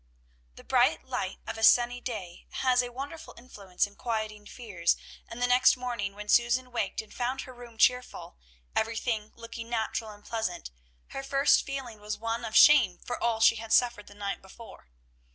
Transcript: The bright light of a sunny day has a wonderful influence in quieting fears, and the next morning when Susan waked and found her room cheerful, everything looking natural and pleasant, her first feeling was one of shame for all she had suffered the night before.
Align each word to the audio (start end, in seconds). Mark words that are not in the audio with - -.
The 0.55 0.63
bright 0.63 1.03
light 1.05 1.37
of 1.45 1.59
a 1.59 1.63
sunny 1.63 2.01
day 2.01 2.47
has 2.53 2.81
a 2.81 2.89
wonderful 2.91 3.35
influence 3.37 3.85
in 3.85 3.95
quieting 3.95 4.47
fears, 4.47 4.97
and 5.27 5.39
the 5.39 5.45
next 5.45 5.77
morning 5.77 6.15
when 6.15 6.27
Susan 6.27 6.71
waked 6.71 7.03
and 7.03 7.13
found 7.13 7.41
her 7.41 7.53
room 7.53 7.77
cheerful, 7.77 8.35
everything 8.75 9.31
looking 9.35 9.69
natural 9.69 10.09
and 10.09 10.25
pleasant, 10.25 10.71
her 11.09 11.21
first 11.21 11.63
feeling 11.63 12.01
was 12.01 12.17
one 12.17 12.43
of 12.45 12.55
shame 12.55 12.97
for 12.97 13.21
all 13.21 13.39
she 13.41 13.57
had 13.57 13.71
suffered 13.71 14.07
the 14.07 14.15
night 14.15 14.41
before. 14.41 14.89